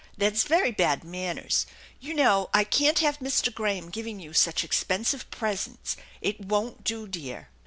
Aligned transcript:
That's 0.17 0.45
very 0.45 0.71
bad 0.71 1.03
manners. 1.03 1.67
You 1.99 2.15
know 2.15 2.49
I 2.55 2.63
can't 2.63 2.97
have 2.97 3.19
Mr. 3.19 3.53
Graham 3.53 3.91
giving 3.91 4.19
you 4.19 4.33
such 4.33 4.63
expensive 4.63 5.29
presents; 5.29 5.95
it 6.23 6.39
won't 6.39 6.83
do, 6.83 7.07
dear." 7.07 7.49